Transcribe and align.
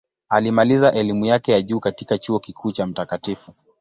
Alimaliza 0.29 0.91
elimu 0.93 1.25
yake 1.25 1.51
ya 1.51 1.61
juu 1.61 1.79
katika 1.79 2.17
Chuo 2.17 2.39
Kikuu 2.39 2.71
cha 2.71 2.87
Mt. 2.87 3.37